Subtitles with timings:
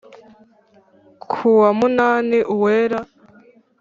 [1.31, 2.99] kuwa munani uwera